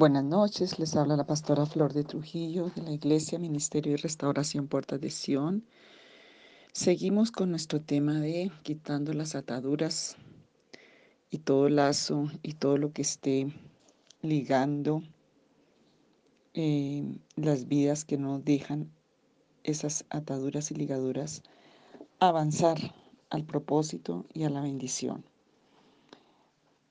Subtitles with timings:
[0.00, 4.66] Buenas noches, les habla la pastora Flor de Trujillo de la Iglesia Ministerio y Restauración
[4.66, 5.62] Puerta de Sion.
[6.72, 10.16] Seguimos con nuestro tema de quitando las ataduras
[11.28, 13.52] y todo lazo y todo lo que esté
[14.22, 15.02] ligando
[16.54, 17.04] eh,
[17.36, 18.90] las vidas que no dejan
[19.64, 21.42] esas ataduras y ligaduras
[22.20, 22.78] avanzar
[23.28, 25.26] al propósito y a la bendición.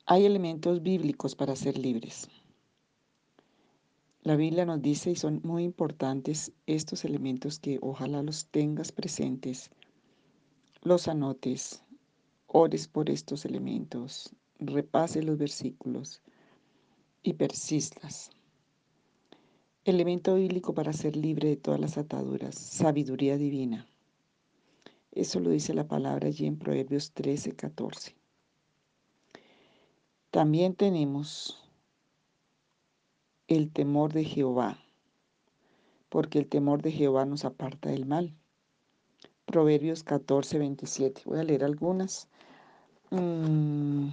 [0.05, 2.30] Hay elementos bíblicos para ser libres.
[4.22, 9.72] La Biblia nos dice, y son muy importantes estos elementos que ojalá los tengas presentes,
[10.82, 11.84] los anotes,
[12.48, 16.22] ores por estos elementos, repase los versículos
[17.24, 18.32] y persistas.
[19.85, 23.88] Elemento bíblico para ser libre de todas las ataduras, sabiduría divina.
[25.12, 28.15] Eso lo dice la palabra allí en Proverbios 13, 14.
[30.30, 31.68] También tenemos
[33.50, 34.78] el temor de Jehová,
[36.08, 38.36] porque el temor de Jehová nos aparta del mal.
[39.46, 41.24] Proverbios 14, 27.
[41.26, 42.27] Voy a leer algunas.
[43.10, 44.10] Mm,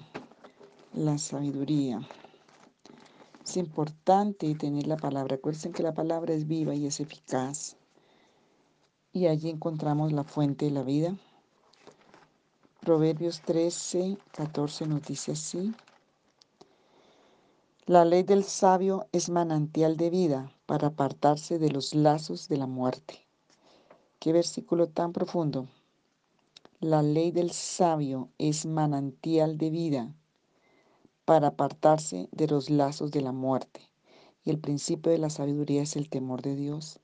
[0.94, 2.00] la sabiduría.
[3.44, 5.36] Es importante tener la palabra.
[5.36, 7.76] Acuérdense que la palabra es viva y es eficaz.
[9.12, 11.14] Y allí encontramos la fuente de la vida.
[12.80, 15.74] Proverbios 13, 14 nos dice así.
[17.88, 22.66] La ley del sabio es manantial de vida para apartarse de los lazos de la
[22.66, 23.24] muerte.
[24.18, 25.68] Qué versículo tan profundo.
[26.80, 30.12] La ley del sabio es manantial de vida
[31.24, 33.82] para apartarse de los lazos de la muerte.
[34.44, 36.98] Y el principio de la sabiduría es el temor de Dios.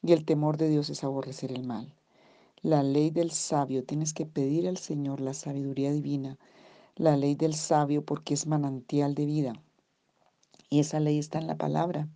[0.00, 1.92] Y el temor de Dios es aborrecer el mal.
[2.62, 6.38] La ley del sabio, tienes que pedir al Señor la sabiduría divina.
[6.94, 9.60] La ley del sabio porque es manantial de vida
[10.70, 12.08] y esa ley está en la palabra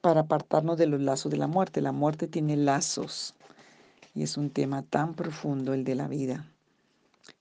[0.00, 1.82] para apartarnos de los lazos de la muerte.
[1.82, 3.34] La muerte tiene lazos
[4.14, 6.46] y es un tema tan profundo el de la vida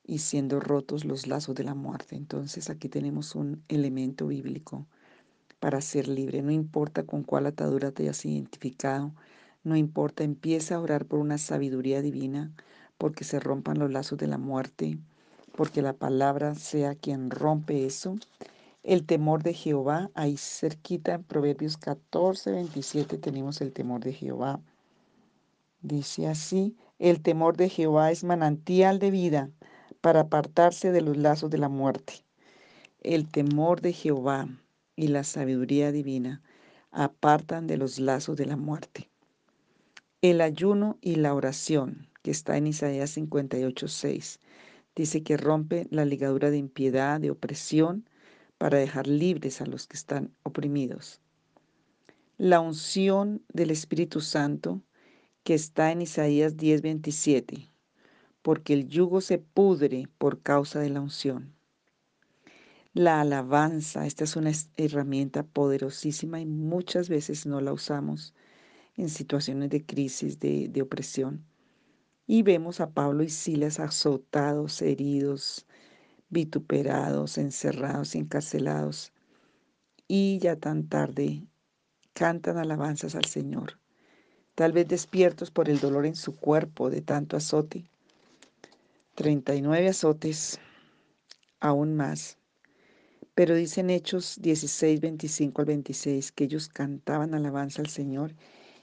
[0.03, 2.15] y siendo rotos los lazos de la muerte.
[2.15, 4.87] Entonces aquí tenemos un elemento bíblico
[5.59, 6.41] para ser libre.
[6.41, 9.11] No importa con cuál atadura te hayas identificado,
[9.63, 12.51] no importa, empieza a orar por una sabiduría divina,
[12.97, 14.97] porque se rompan los lazos de la muerte,
[15.55, 18.15] porque la palabra sea quien rompe eso
[18.87, 24.61] el temor de Jehová, ahí cerquita en Proverbios 14, 27 tenemos el temor de Jehová.
[25.81, 29.51] Dice así, el temor de Jehová es manantial de vida
[29.99, 32.23] para apartarse de los lazos de la muerte.
[33.01, 34.47] El temor de Jehová
[34.95, 36.41] y la sabiduría divina
[36.91, 39.09] apartan de los lazos de la muerte.
[40.21, 44.39] El ayuno y la oración, que está en Isaías 58, 6,
[44.95, 48.05] dice que rompe la ligadura de impiedad, de opresión,
[48.57, 51.21] para dejar libres a los que están oprimidos.
[52.37, 54.83] La unción del Espíritu Santo
[55.43, 57.69] que está en Isaías 10:27,
[58.41, 61.53] porque el yugo se pudre por causa de la unción.
[62.93, 68.33] La alabanza, esta es una herramienta poderosísima y muchas veces no la usamos
[68.95, 71.45] en situaciones de crisis, de, de opresión.
[72.25, 75.66] Y vemos a Pablo y Silas azotados, heridos,
[76.29, 79.11] vituperados, encerrados encarcelados,
[80.07, 81.43] y ya tan tarde
[82.13, 83.79] cantan alabanzas al Señor,
[84.55, 87.85] tal vez despiertos por el dolor en su cuerpo de tanto azote.
[89.15, 90.59] 39 azotes,
[91.59, 92.37] aún más.
[93.35, 98.33] Pero dicen Hechos 16, 25 al 26 que ellos cantaban alabanza al Señor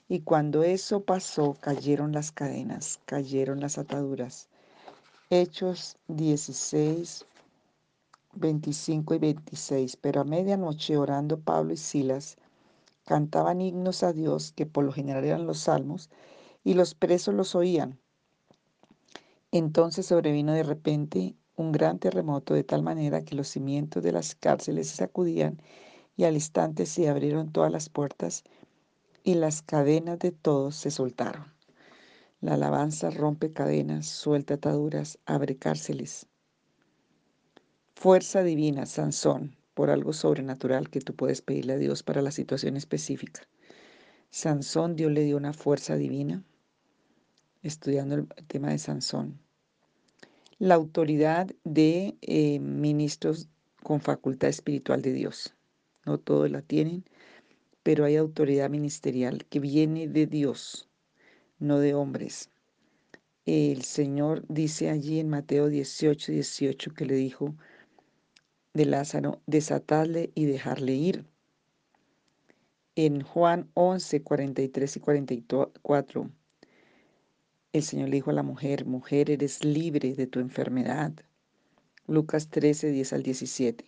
[0.09, 4.49] y cuando eso pasó cayeron las cadenas, cayeron las ataduras.
[5.31, 7.25] Hechos 16,
[8.37, 9.97] 25 y 26.
[9.97, 12.37] Pero a medianoche orando Pablo y Silas
[13.05, 16.11] cantaban himnos a Dios, que por lo general eran los salmos,
[16.65, 17.99] y los presos los oían.
[19.53, 24.35] Entonces sobrevino de repente un gran terremoto de tal manera que los cimientos de las
[24.35, 25.63] cárceles se sacudían
[26.17, 28.43] y al instante se abrieron todas las puertas
[29.23, 31.53] y las cadenas de todos se soltaron.
[32.41, 36.27] La alabanza rompe cadenas, suelta ataduras, abre cárceles.
[38.05, 42.77] Fuerza divina, Sansón, por algo sobrenatural que tú puedes pedirle a Dios para la situación
[42.77, 43.49] específica.
[44.29, 46.45] Sansón, Dios le dio una fuerza divina,
[47.63, 49.41] estudiando el tema de Sansón.
[50.59, 53.49] La autoridad de eh, ministros
[53.83, 55.55] con facultad espiritual de Dios.
[56.05, 57.07] No todos la tienen,
[57.83, 60.91] pero hay autoridad ministerial que viene de Dios,
[61.59, 62.51] no de hombres.
[63.47, 67.55] El Señor dice allí en Mateo 18, 18 que le dijo,
[68.75, 71.25] de Lázaro, desatarle y dejarle ir.
[72.97, 76.31] En Juan 11, 43 y 44,
[77.73, 81.13] el Señor le dijo a la mujer, mujer, eres libre de tu enfermedad.
[82.07, 83.85] Lucas 13, 10 al 17.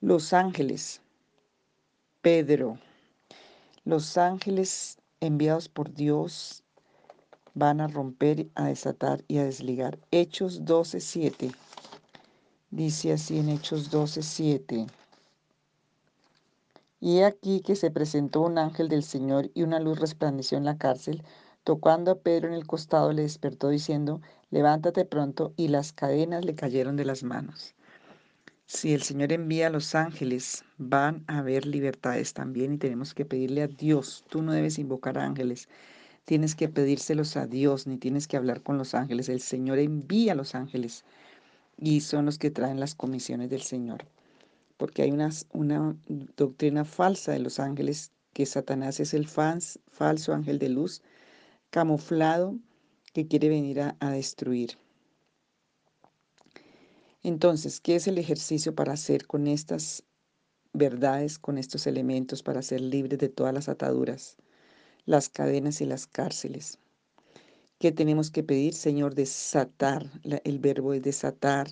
[0.00, 1.00] Los ángeles,
[2.22, 2.78] Pedro,
[3.84, 6.64] los ángeles enviados por Dios
[7.54, 9.98] van a romper, a desatar y a desligar.
[10.10, 11.52] Hechos 12, 7.
[12.70, 14.86] Dice así en Hechos 12, 7.
[17.00, 20.64] Y he aquí que se presentó un ángel del Señor y una luz resplandeció en
[20.64, 21.22] la cárcel.
[21.62, 24.20] Tocando a Pedro en el costado le despertó diciendo,
[24.50, 27.74] levántate pronto, y las cadenas le cayeron de las manos.
[28.66, 33.24] Si el Señor envía a los ángeles, van a haber libertades también y tenemos que
[33.24, 34.24] pedirle a Dios.
[34.28, 35.68] Tú no debes invocar ángeles,
[36.24, 39.28] tienes que pedírselos a Dios, ni tienes que hablar con los ángeles.
[39.28, 41.04] El Señor envía a los ángeles
[41.78, 44.06] y son los que traen las comisiones del Señor
[44.76, 45.96] porque hay una, una
[46.36, 51.02] doctrina falsa de los ángeles, que Satanás es el falso ángel de luz,
[51.70, 52.58] camuflado,
[53.14, 54.76] que quiere venir a destruir.
[57.22, 60.04] Entonces, ¿qué es el ejercicio para hacer con estas
[60.74, 64.36] verdades, con estos elementos, para ser libres de todas las ataduras,
[65.06, 66.78] las cadenas y las cárceles?
[67.78, 69.14] ¿Qué tenemos que pedir, Señor?
[69.14, 70.10] Desatar,
[70.44, 71.68] el verbo es desatar,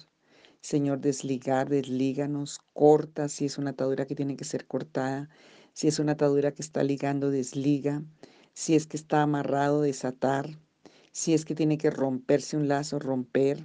[0.61, 5.31] Señor, desligar, deslíganos, corta si es una atadura que tiene que ser cortada,
[5.73, 8.03] si es una atadura que está ligando, desliga,
[8.53, 10.59] si es que está amarrado, desatar,
[11.13, 13.65] si es que tiene que romperse un lazo, romper,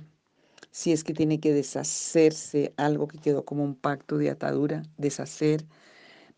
[0.72, 5.66] si es que tiene que deshacerse algo que quedó como un pacto de atadura, deshacer,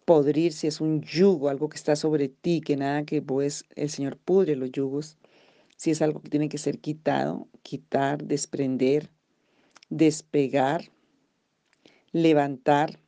[0.06, 3.92] podrir si es un yugo, algo que está sobre ti, que nada que pues el
[3.92, 5.20] Señor pudre los yugos,
[5.82, 9.10] si es algo que tiene que ser quitado, quitar, desprender,
[9.90, 10.92] despegar,
[12.12, 13.00] levantar,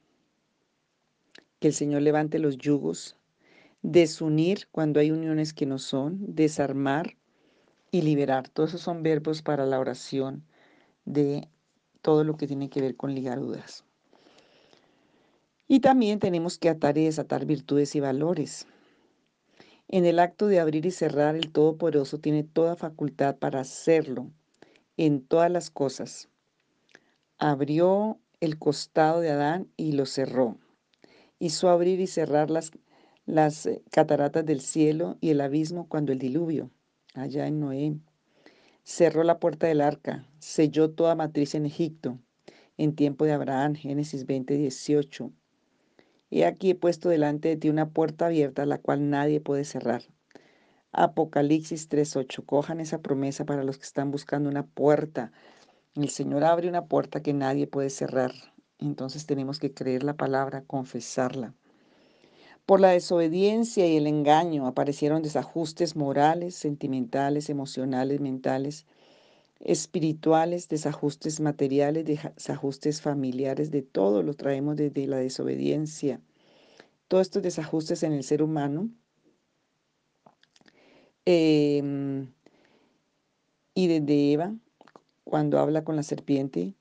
[1.60, 3.16] que el Señor levante los yugos,
[3.84, 7.16] desunir cuando hay uniones que no son, desarmar
[7.92, 8.50] y liberar.
[8.50, 10.44] Todos esos son verbos para la oración
[11.06, 11.48] de
[12.02, 13.86] todo lo que tiene que ver con ligaduras.
[15.68, 18.66] Y también tenemos que atar y desatar virtudes y valores.
[19.88, 24.32] En el acto de abrir y cerrar, el Todopoderoso tiene toda facultad para hacerlo
[24.98, 26.30] en todas las cosas
[27.44, 30.58] abrió el costado de Adán y lo cerró.
[31.40, 32.72] Hizo abrir y cerrar las,
[33.26, 36.72] las eh, cataratas del cielo y el abismo cuando el diluvio,
[37.14, 37.98] allá en Noé.
[38.84, 42.18] Cerró la puerta del arca, selló toda matriz en Egipto,
[42.78, 45.32] en tiempo de Abraham, Génesis 20, 18.
[46.34, 50.04] He aquí he puesto delante de ti una puerta abierta, la cual nadie puede cerrar.
[50.92, 52.46] Apocalipsis 3.8.
[52.46, 55.32] Cojan esa promesa para los que están buscando una puerta
[55.96, 58.32] el Señor abre una puerta que nadie puede cerrar.
[58.80, 61.54] Entonces tenemos que creer la palabra, confesarla.
[62.66, 68.88] Por la desobediencia y el engaño aparecieron desajustes morales, sentimentales, emocionales, mentales,
[69.64, 76.22] espirituales, desajustes materiales, desajustes familiares, de todo lo traemos desde la desobediencia.
[77.08, 78.90] Todos estos desajustes en el ser humano
[81.26, 82.28] em,
[83.74, 84.54] y desde Eva
[85.24, 86.76] cuando habla con la serpiente,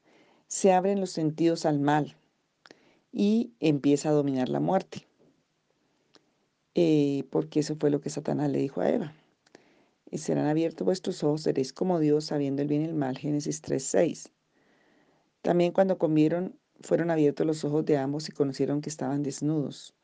[0.49, 2.17] se abren los sentidos al mal
[3.13, 5.07] y empieza a dominar la muerte.
[6.75, 9.15] Eh, porque eso fue lo que Satanás le dijo a Eva.
[10.13, 13.17] Y serán abiertos vuestros ojos, seréis como Dios, sabiendo el bien y el mal.
[13.17, 14.31] Génesis 3.6.
[15.41, 19.95] También cuando comieron, fueron abiertos los ojos de ambos y conocieron que estaban desnudos.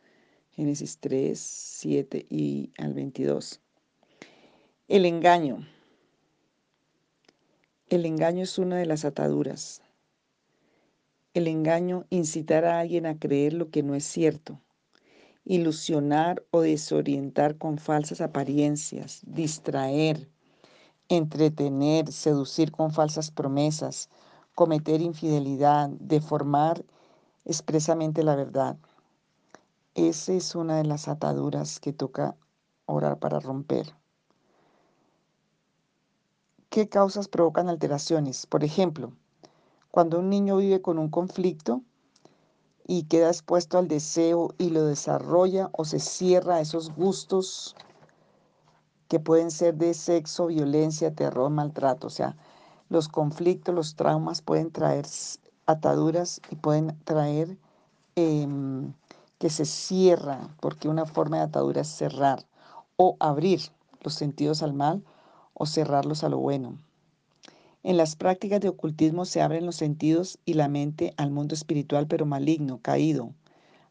[0.53, 3.61] Génesis 3, 7 y al 22.
[4.89, 5.69] El engaño.
[7.91, 9.83] El engaño es una de las ataduras.
[11.35, 14.59] El engaño incitar a alguien a creer lo que no es cierto,
[15.49, 20.29] ilusionar o desorientar con falsas apariencias, distraer,
[21.09, 24.11] entretener, seducir con falsas promesas,
[24.55, 26.85] cometer infidelidad, deformar
[27.47, 28.77] expresamente la verdad.
[29.95, 32.37] Esa es una de las ataduras que toca
[32.85, 33.95] orar para romper.
[36.69, 38.45] ¿Qué causas provocan alteraciones?
[38.47, 39.13] Por ejemplo,
[39.91, 41.81] cuando un niño vive con un conflicto
[42.89, 47.77] y queda expuesto al deseo y lo desarrolla o se cierra a esos gustos
[49.09, 52.07] que pueden ser de sexo, violencia, terror, maltrato.
[52.07, 52.35] O sea,
[52.89, 55.07] los conflictos, los traumas pueden traer
[55.67, 57.59] ataduras y pueden traer
[58.17, 58.95] em,
[59.39, 62.47] que se cierra, porque una forma de atadura es cerrar
[62.97, 63.61] o abrir
[64.01, 65.05] los sentidos al mal
[65.53, 66.79] o cerrarlos a lo bueno.
[67.89, 72.07] En las prácticas de ocultismo se abren los sentidos y la mente al mundo espiritual
[72.07, 73.33] pero maligno, caído,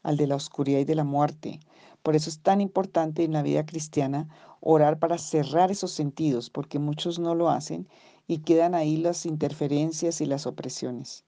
[0.04, 1.60] al de la oscuridad y de la muerte.
[2.04, 6.78] Por eso es tan importante en la vida cristiana orar para cerrar esos sentidos, porque
[6.78, 7.88] muchos no lo hacen
[8.28, 11.24] y quedan ahí las interferencias y las opresiones.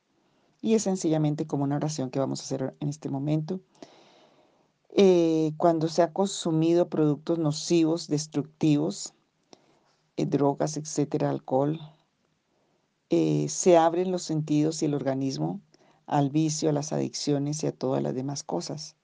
[0.62, 3.62] Y es sencillamente como una oración que vamos a hacer en este momento.
[4.92, 9.16] Eh, cuando se ha consumido productos nocivos, destructivos,
[10.18, 11.80] eh, drogas, etcétera, alcohol,
[13.10, 15.62] eh, se abren los sentidos y el organismo
[16.06, 18.96] al vicio, a las adicciones y a todas las demás cosas.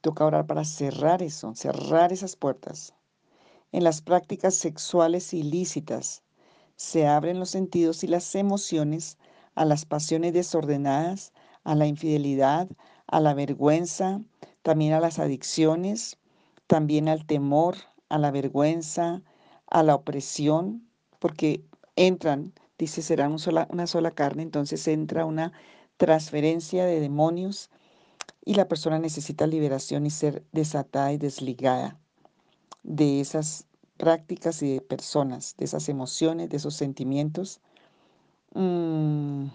[0.00, 2.94] Toca orar para cerrar eso, cerrar esas puertas.
[3.72, 6.22] En las prácticas sexuales ilícitas
[6.76, 9.18] se abren los sentidos y las emociones
[9.54, 11.32] a las pasiones desordenadas,
[11.64, 12.68] a la infidelidad,
[13.06, 14.20] a la vergüenza,
[14.62, 16.18] también a las adicciones,
[16.66, 17.76] también al temor,
[18.08, 19.22] a la vergüenza,
[19.66, 20.86] a la opresión,
[21.18, 21.64] porque
[21.96, 23.36] entran, dice, serán
[23.70, 25.52] una sola carne, entonces entra una
[25.96, 27.70] transferencia de demonios
[28.44, 31.98] y la persona necesita liberación y ser desatada y desligada
[32.82, 33.66] de esas
[33.96, 37.60] prácticas y de personas, de esas emociones, de esos sentimientos.
[38.54, 39.46] Mm,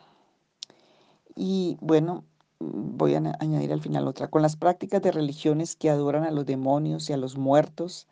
[1.36, 2.26] y bueno,
[2.60, 4.30] voy a añadir al final otra.
[4.30, 8.08] Con las prácticas de religiones que adoran a los demonios y a los muertos,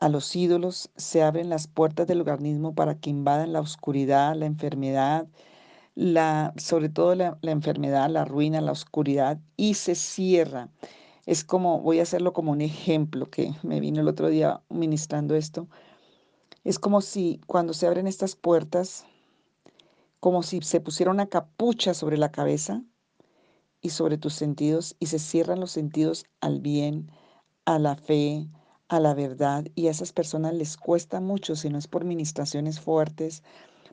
[0.00, 4.46] a los ídolos, se abren las puertas del organismo para que invadan la oscuridad, la
[4.46, 5.28] enfermedad,
[5.94, 10.70] la, sobre todo la, enfermedad, la ruina, la oscuridad, y se cierra.
[11.26, 15.36] Es como, voy a hacerlo como un ejemplo que me vino el otro día ministrando
[15.36, 15.68] esto.
[16.64, 19.04] Es como si cuando se abren estas puertas,
[20.18, 22.82] como si se pusiera una capucha sobre la cabeza
[23.82, 27.10] y sobre tus sentidos y se cierran los sentidos al bien,
[27.66, 28.48] a la fe,
[28.90, 32.80] a la verdad y a esas personas les cuesta mucho si no es por ministraciones
[32.80, 33.44] fuertes,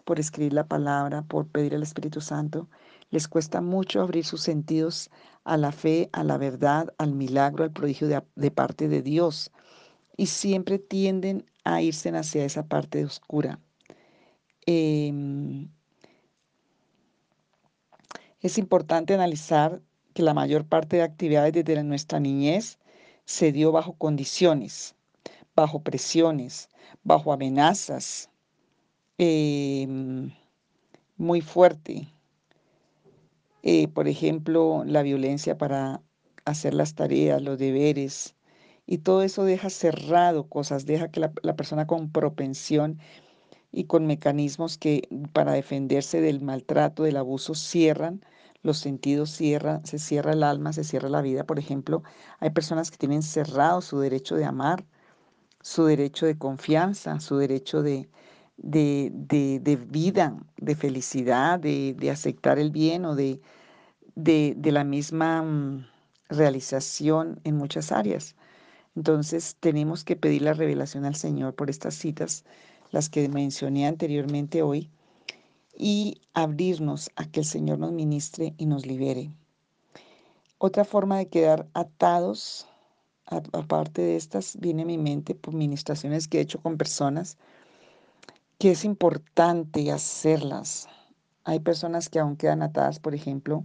[0.05, 2.67] por escribir la palabra, por pedir al Espíritu Santo,
[3.11, 5.11] les cuesta mucho abrir sus sentidos
[5.43, 9.51] a la fe, a la verdad, al milagro, al prodigio de, parte de Dios.
[10.17, 13.59] Y siempre tienden a irse hacia esa parte oscura.
[14.65, 15.69] Em,
[18.41, 19.79] es importante analizar
[20.15, 22.79] que la mayor parte de actividades desde nuestra niñez
[23.27, 24.95] se dio bajo condiciones,
[25.55, 26.69] bajo presiones,
[27.03, 28.31] bajo amenazas,
[29.19, 30.31] Em,
[31.17, 32.07] muy fuerte.
[33.63, 36.01] Eh, por ejemplo, la violencia para
[36.45, 38.35] hacer las tareas, los deberes,
[38.85, 42.99] y todo eso deja cerrado cosas, deja que la, persona con propensión
[43.71, 48.21] y con mecanismos que para defenderse del maltrato, del abuso, cierran
[48.67, 51.45] los sentidos, cierran, se cierra el alma, se cierra la vida.
[51.45, 52.03] Por ejemplo,
[52.39, 54.85] hay personas que tienen cerrado su derecho de amar,
[55.61, 58.09] su derecho de confianza, su derecho de,
[58.57, 63.41] de, vida, de felicidad, de, aceptar el bien o de,
[64.15, 65.87] de la misma mm,
[66.29, 68.35] realización en muchas áreas.
[68.95, 72.45] Entonces tenemos que pedir la revelación al Señor por estas citas,
[72.91, 74.89] las que mencioné anteriormente hoy,
[75.77, 79.31] y abrirnos a que el Señor nos ministre y nos libere.
[80.57, 82.67] Otra forma de quedar atados,
[83.25, 87.37] aparte de estas, viene a mi mente por ministraciones que he hecho con personas
[88.57, 90.89] que es importante hacerlas.
[91.43, 93.63] Hay personas que aún quedan atadas, por ejemplo,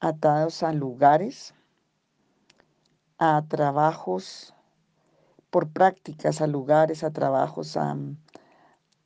[0.00, 1.54] atados a lugares,
[3.18, 4.54] a trabajos,
[5.48, 7.96] por prácticas, a lugares, a trabajos, a,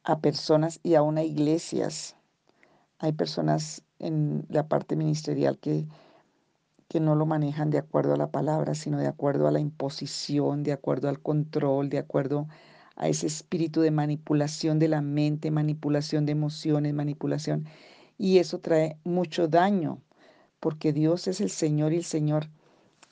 [0.03, 2.16] a personas y aún a iglesias.
[2.99, 5.87] Hay personas en la parte ministerial que,
[6.89, 10.63] que no lo manejan de acuerdo a la palabra, sino de acuerdo a la imposición,
[10.63, 12.49] de acuerdo al control, de acuerdo
[12.97, 17.67] a ese espíritu de manipulación de la mente, manipulación de emociones, manipulación.
[18.19, 20.01] Y eso trae mucho daño,
[20.61, 22.49] porque Dios es el Señor y el Señor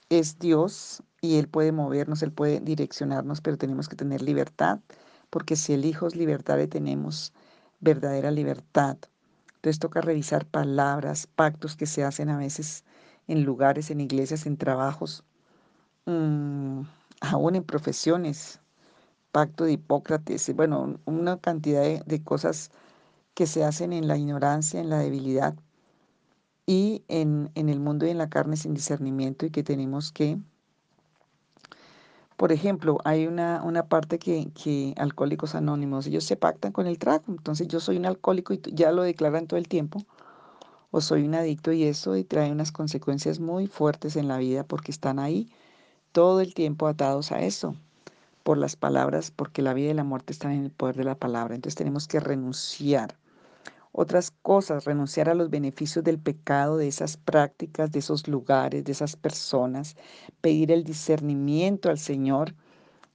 [0.09, 4.81] es Dios y Él puede movernos, Él puede direccionarnos, pero tenemos que tener libertad,
[5.31, 7.33] porque si el Hijo libertad, tenemos
[7.81, 8.97] verdadera libertad.
[9.64, 12.85] Entonces toca revisar palabras, pactos que se hacen a veces
[13.28, 15.25] en lugares, en iglesias, en trabajos,
[16.04, 16.83] mm,
[17.23, 18.61] aún en profesiones,
[19.33, 22.73] pacto de Hipócrates, bueno, una cantidad de, cosas
[23.33, 25.54] que se hacen en la ignorancia, en la debilidad
[26.66, 30.38] y en, el mundo y en la carne sin discernimiento y que tenemos que,
[32.37, 36.99] por ejemplo, hay una, una parte que, que, alcohólicos anónimos, ellos se pactan con el
[36.99, 40.05] trago, entonces yo soy un alcohólico y ya lo declaran todo el tiempo,
[40.91, 44.64] o soy un adicto y eso y trae unas consecuencias muy fuertes en la vida
[44.64, 45.49] porque están ahí
[46.12, 47.75] todo el tiempo atados a eso
[48.45, 51.17] por las palabras, porque la vida y la muerte están en el poder de la
[51.17, 51.55] palabra.
[51.55, 53.17] Entonces tenemos que renunciar.
[53.96, 58.90] Otras cosas, renunciar a los beneficios del pecado, de esas prácticas, de esos lugares, de
[58.90, 59.96] esas personas,
[60.40, 62.56] pedir el discernimiento al Señor,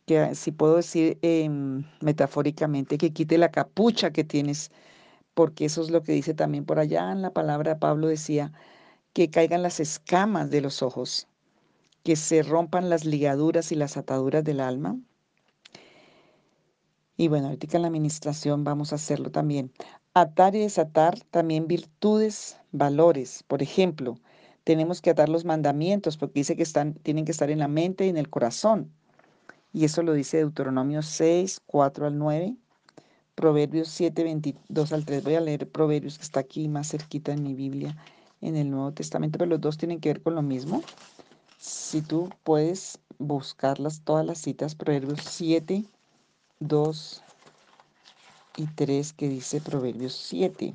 [0.06, 4.72] que si puedo decir em, metafóricamente, que quite la capucha que tienes,
[5.34, 8.54] porque eso es lo que dice también por allá en la palabra, Pablo decía,
[9.12, 11.28] que caigan las escamas de los ojos,
[12.04, 14.98] que se rompan las ligaduras y las ataduras del alma.
[17.18, 19.74] Y bueno, ahorita en la administración vamos a hacerlo también.
[20.14, 23.44] Atar y desatar también virtudes, valores.
[23.44, 24.18] Por ejemplo,
[24.64, 28.06] tenemos que atar los mandamientos porque dice que están, tienen que estar en la mente
[28.06, 28.92] y en el corazón.
[29.72, 32.56] Y eso lo dice Deuteronomio 6, 4 al 9,
[33.36, 35.24] Proverbios 7, 22 al 3.
[35.24, 37.96] Voy a leer Proverbios que está aquí más cerquita en mi Biblia,
[38.42, 40.84] en el Nuevo Testamento, pero los dos tienen que ver con lo mismo.
[41.60, 45.84] Si tú puedes buscarlas, todas las citas, Proverbios 7,
[46.60, 47.24] 2
[48.60, 50.74] y 3 que dice Proverbios 7.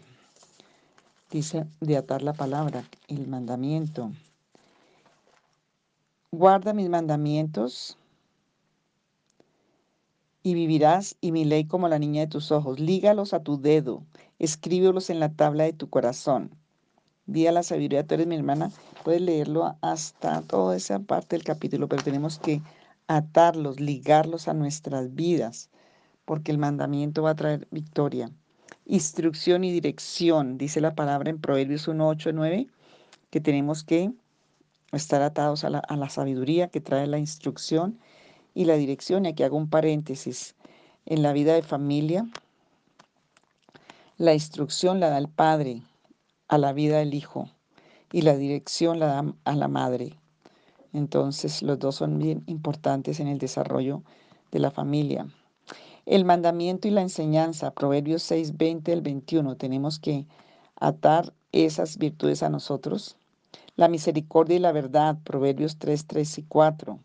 [1.30, 4.10] Dice de atar la palabra, el mandamiento.
[6.32, 7.98] Guarda mis mandamientos
[10.42, 12.80] y vivirás y mi ley como la niña de tus ojos.
[12.80, 14.02] Lígalos a tu dedo,
[14.38, 16.50] escríbelos en la tabla de tu corazón.
[17.26, 18.70] Di a la sabiduría, tú eres mi hermana,
[19.02, 22.62] puedes leerlo hasta toda esa parte del capítulo, pero tenemos que
[23.08, 25.68] atarlos, ligarlos a nuestras vidas
[26.24, 28.30] porque el mandamiento va a traer victoria.
[28.86, 32.66] Instrucción y dirección, dice la palabra en Proverbios 1, 8, 9,
[33.30, 34.12] que tenemos que
[34.92, 37.98] estar atados a la, a la sabiduría que trae la instrucción
[38.54, 39.24] y la dirección.
[39.24, 40.54] Y aquí hago un paréntesis.
[41.06, 42.26] En la vida de familia,
[44.16, 45.82] la instrucción la da el padre
[46.48, 47.50] a la vida del hijo
[48.12, 50.14] y la dirección la da a la madre.
[50.92, 54.02] Entonces los dos son bien importantes en el desarrollo
[54.52, 55.26] de la familia.
[56.06, 60.26] El mandamiento y la enseñanza, Proverbios 6, 20 al 21, tenemos que
[60.76, 63.16] atar esas virtudes a nosotros.
[63.76, 66.98] La misericordia y la verdad, Proverbios 3, 3 y 4.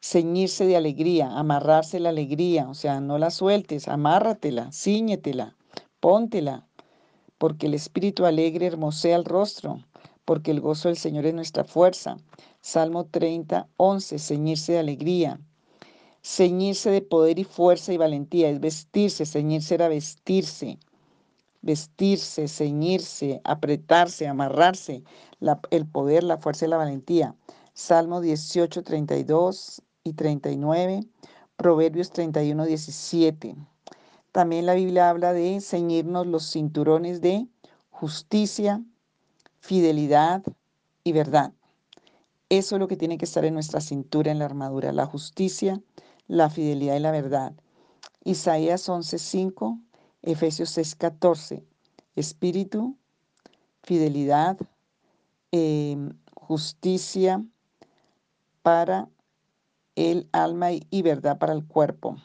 [0.00, 5.54] Ceñirse de alegría, amarrarse la alegría, o sea, no la sueltes, amárratela, ciñetela,
[6.00, 6.66] póntela,
[7.36, 9.84] porque el espíritu alegre hermosea el rostro,
[10.24, 12.16] porque el gozo del Señor es nuestra fuerza.
[12.62, 15.40] Salmo 30, 11, ceñirse de alegría.
[16.30, 20.78] Ceñirse de poder y fuerza y valentía es vestirse, ceñirse era vestirse,
[21.62, 25.02] vestirse, ceñirse, apretarse, amarrarse,
[25.70, 27.34] el poder, la fuerza y la valentía.
[27.72, 31.00] Salmo 18, 32 y 39,
[31.56, 33.56] Proverbios 31, 17.
[34.30, 37.48] También la Biblia habla de ceñirnos los cinturones de
[37.88, 38.82] justicia,
[39.60, 40.42] fidelidad
[41.04, 41.54] y verdad.
[42.50, 45.80] Eso es lo que tiene que estar en nuestra cintura, en la armadura, la justicia,
[46.28, 47.54] la fidelidad y la verdad.
[48.22, 49.80] Isaías 11:5,
[50.22, 51.64] Efesios 6:14,
[52.14, 52.96] espíritu,
[53.82, 54.58] fidelidad,
[55.50, 57.44] em, justicia
[58.62, 59.08] para
[59.96, 62.16] el alma y verdad para el cuerpo.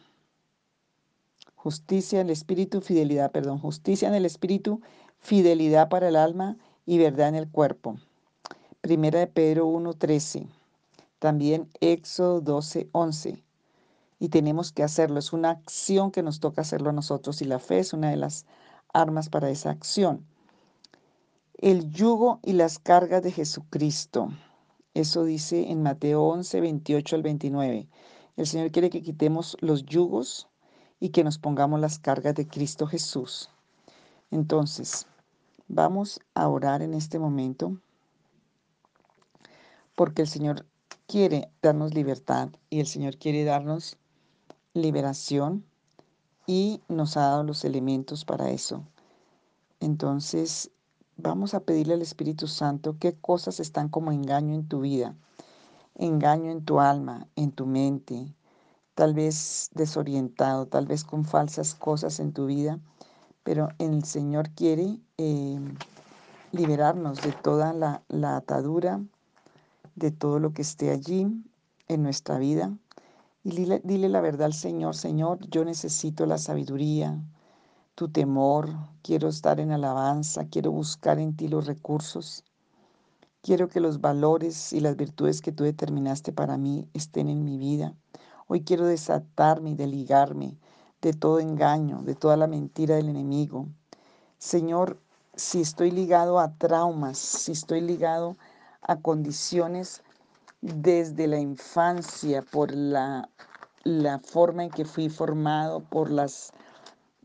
[1.56, 4.82] Justicia en el espíritu, fidelidad, perdón, justicia en el espíritu,
[5.20, 7.98] fidelidad para el alma y verdad en el cuerpo.
[8.82, 10.48] Primera de Pedro 1:13.
[11.20, 13.43] También Éxodo 12:11
[14.24, 15.20] y tenemos que hacerlo.
[15.20, 18.16] Es una acción que nos toca hacerlo a nosotros y la fe es una de
[18.16, 18.46] las
[18.94, 20.26] armas para esa acción.
[21.58, 24.30] El yugo y las cargas de Jesucristo.
[24.94, 27.90] Eso dice en Mateo 11, 28 al 29.
[28.38, 30.48] El Señor quiere que quitemos los yugos
[31.02, 33.50] y que nos pongamos las cargas de Cristo Jesús.
[34.32, 35.06] Entonces,
[35.68, 37.76] vamos a orar en este momento
[39.96, 40.66] porque el Señor
[41.08, 43.98] quiere darnos libertad y el Señor quiere darnos
[44.74, 45.64] liberación
[46.48, 48.84] y nos ha dado los elementos para eso.
[49.80, 50.72] Entonces,
[51.18, 55.16] vamos a pedirle al Espíritu Santo qué cosas están como engaño en tu vida,
[55.96, 58.34] engaño en tu alma, en tu mente,
[58.96, 62.80] tal vez desorientado, tal vez con falsas cosas en tu vida,
[63.44, 65.60] pero el Señor quiere eh,
[66.52, 69.02] liberarnos de toda la, la atadura,
[69.96, 71.28] de todo lo que esté allí
[71.88, 72.72] en nuestra vida
[73.44, 73.50] y
[73.84, 77.22] dile, la verdad al Señor, Señor, yo necesito la sabiduría,
[77.94, 78.70] tu temor,
[79.02, 82.46] quiero estar en alabanza, quiero buscar en ti los recursos.
[83.42, 87.58] Quiero que los valores y las virtudes que tú determinaste para mí estén en mi
[87.58, 87.94] vida.
[88.48, 90.58] Hoy quiero desatarme y deligarme
[91.02, 93.68] de todo engaño, de toda la mentira del enemigo.
[94.38, 95.02] Señor,
[95.36, 98.38] si estoy ligado a traumas, si estoy ligado
[98.82, 100.02] a condiciones
[100.64, 103.30] desde la infancia, por la,
[103.84, 106.54] la forma en que fui formado, por las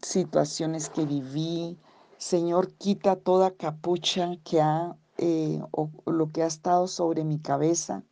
[0.03, 1.79] situaciones que viví,
[2.17, 8.03] Señor, quita toda capucha que ha, eh, o lo que ha estado sobre mi cabeza,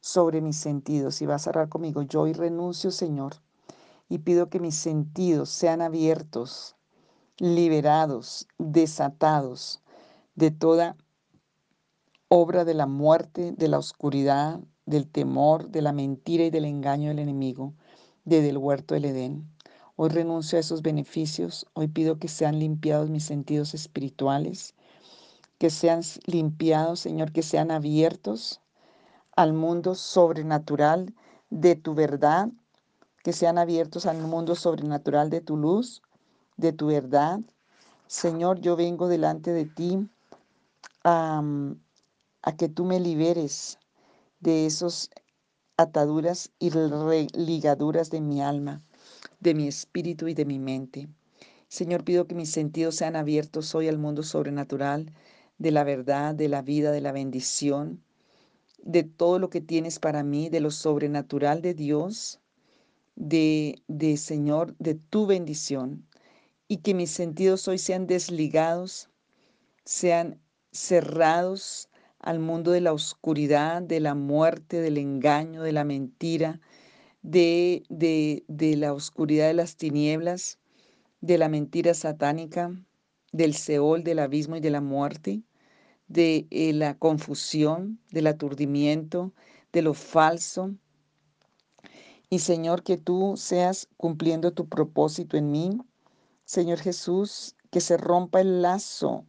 [0.00, 1.22] sobre mis sentidos.
[1.22, 2.02] Y vas a orar conmigo.
[2.02, 3.34] Yo hoy renuncio, Señor,
[4.08, 6.74] y pido que mis sentidos sean abiertos,
[7.38, 9.80] liberados, desatados
[10.34, 10.96] de toda
[12.36, 17.10] obra de la muerte, de la oscuridad, del temor, de la mentira y del engaño
[17.10, 17.74] del enemigo
[18.24, 19.48] desde el huerto del Edén.
[19.94, 24.74] Hoy renuncio a esos beneficios, hoy pido que sean limpiados mis sentidos espirituales,
[25.58, 28.60] que sean limpiados, Señor, que sean abiertos
[29.36, 31.14] al mundo sobrenatural
[31.50, 32.48] de tu verdad,
[33.22, 36.02] que sean abiertos al mundo sobrenatural de tu luz,
[36.56, 37.38] de tu verdad.
[38.08, 40.08] Señor, yo vengo delante de ti
[42.44, 43.78] a que tú me liberes
[44.40, 45.08] de esas
[45.78, 48.82] ataduras y ligaduras de mi alma,
[49.40, 51.08] de mi espíritu y de mi mente.
[51.68, 55.10] Señor, pido que mis sentidos sean abiertos hoy al mundo sobrenatural,
[55.56, 58.04] de la verdad, de la vida, de la bendición,
[58.82, 62.40] de todo lo que tienes para mí, de lo sobrenatural de Dios,
[63.16, 66.06] de, de Señor, de tu bendición,
[66.68, 69.08] y que mis sentidos hoy sean desligados,
[69.86, 70.38] sean
[70.72, 71.88] cerrados
[72.24, 76.58] al mundo de la oscuridad, de la muerte, del engaño, de la mentira,
[77.20, 80.58] de, de, de la oscuridad de las tinieblas,
[81.20, 82.72] de la mentira satánica,
[83.32, 85.42] del Seol, del abismo y de la muerte,
[86.08, 89.34] de eh, la confusión, del aturdimiento,
[89.72, 90.74] de lo falso.
[92.30, 95.78] Y Señor, que tú seas cumpliendo tu propósito en mí.
[96.46, 99.26] Señor Jesús, que se rompa el lazo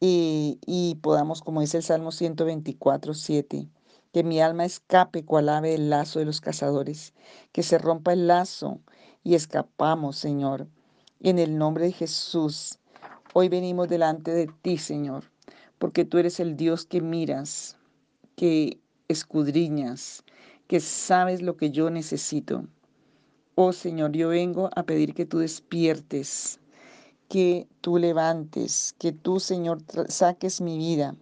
[0.00, 3.68] y, podamos, como dice el Salmo 124, 7,
[4.12, 7.14] que mi alma escape cual ave del lazo de los cazadores,
[7.52, 8.80] que se rompa el lazo
[9.24, 10.68] y escapamos, Señor.
[11.20, 12.78] En el nombre de Jesús,
[13.32, 15.24] hoy venimos delante de ti, Señor,
[15.78, 17.76] porque tú eres el Dios que miras,
[18.36, 18.78] que
[19.08, 20.24] escudriñas,
[20.66, 22.66] que sabes lo que yo necesito.
[23.54, 26.60] Oh Señor, yo vengo a pedir que tú despiertes
[27.28, 31.16] que tú levantes, que tú, Señor, saques mi vida,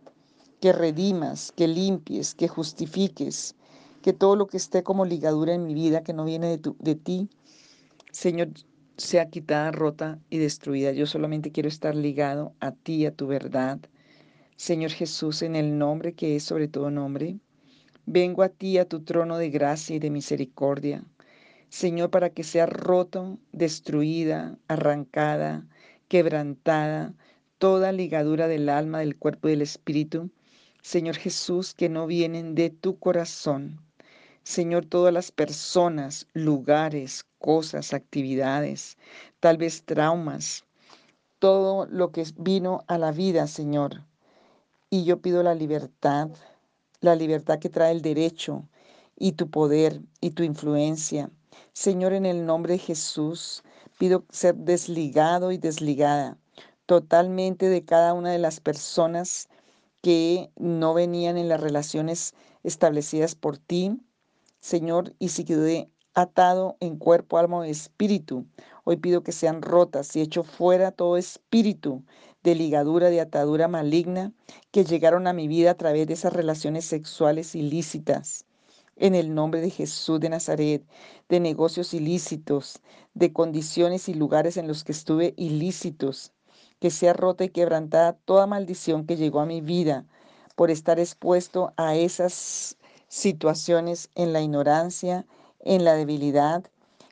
[0.60, 3.54] que redimas, que limpies, que justifiques,
[4.02, 7.28] que todo lo que esté como ligadura en mi vida, que no viene de, ti,
[8.12, 8.48] Señor,
[8.96, 10.92] sea quitada, rota y destruida.
[10.92, 13.80] Yo solamente quiero estar ligado a ti, a tu verdad.
[14.56, 17.38] Señor Jesús, en el nombre que es sobre todo nombre,
[18.06, 21.04] vengo a ti, a tu trono de gracia y de misericordia.
[21.70, 25.66] Señor, para que sea roto, destruida, arrancada,
[26.14, 27.12] quebrantada
[27.58, 30.30] toda ligadura del alma, del cuerpo y del espíritu,
[30.80, 33.80] Señor Jesús, que no vienen de tu corazón.
[34.44, 38.96] Señor, todas las personas, lugares, cosas, actividades,
[39.40, 40.62] tal vez traumas,
[41.40, 44.04] todo lo que vino a la vida, Señor.
[44.90, 46.28] Y yo pido la libertad,
[47.00, 48.68] la libertad que trae el derecho
[49.16, 51.28] y tu poder y tu influencia.
[51.72, 53.64] Señor, en el nombre de Jesús,
[53.98, 56.36] Pido ser desligado y desligada
[56.86, 59.48] totalmente de cada una de las personas
[60.02, 63.98] que no venían en las relaciones establecidas por ti,
[64.60, 68.46] Señor, y si quedé atado en cuerpo, alma o espíritu,
[68.84, 72.04] hoy pido que sean rotas y echo fuera todo espíritu
[72.42, 74.32] de ligadura, de atadura maligna
[74.70, 78.44] que llegaron a mi vida a través de esas relaciones sexuales ilícitas
[78.96, 80.84] en el nombre de Jesús de Nazaret,
[81.28, 82.80] de negocios ilícitos,
[83.14, 86.32] de condiciones y lugares en los que estuve ilícitos,
[86.80, 90.04] que sea rota y quebrantada toda maldición que llegó a mi vida
[90.56, 92.76] por estar expuesto a esas
[93.08, 95.26] situaciones en la ignorancia,
[95.60, 96.64] en la debilidad,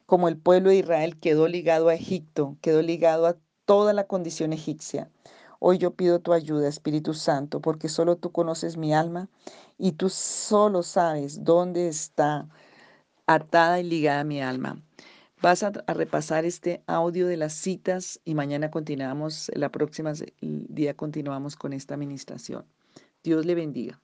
[0.07, 4.53] como el pueblo de Israel quedó ligado a Egipto, quedó ligado a toda la condición
[4.53, 5.11] egipcia.
[5.59, 9.29] Hoy yo pido tu ayuda, Espíritu Santo, porque solo tú conoces mi alma
[9.83, 12.49] y tú solo sabes dónde está
[13.27, 14.81] atada y ligada mi alma.
[15.42, 21.57] Vas a, repasar este audio de las citas y mañana continuamos, la próxima día continuamos
[21.57, 22.64] con esta administración.
[23.25, 24.01] Dios le bendiga.